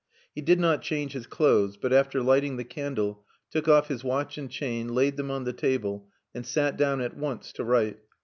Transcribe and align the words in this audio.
He 0.33 0.41
did 0.41 0.59
not 0.59 0.81
change 0.81 1.11
his 1.13 1.27
clothes, 1.27 1.77
but, 1.77 1.93
after 1.93 2.23
lighting 2.23 2.57
the 2.57 2.63
candle, 2.63 3.23
took 3.51 3.67
off 3.67 3.87
his 3.87 4.03
watch 4.03 4.35
and 4.35 4.49
chain, 4.49 4.87
laid 4.87 5.15
them 5.15 5.29
on 5.29 5.43
the 5.43 5.53
table, 5.53 6.09
and 6.33 6.43
sat 6.43 6.75
down 6.75 7.01
at 7.01 7.15
once 7.15 7.53
to 7.53 7.63
write. 7.63 7.99